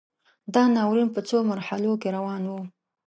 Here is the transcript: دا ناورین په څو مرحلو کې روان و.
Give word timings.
دا 0.53 0.63
ناورین 0.75 1.09
په 1.15 1.21
څو 1.29 1.37
مرحلو 1.51 1.91
کې 2.01 2.09
روان 2.17 2.43
و. 2.47 2.53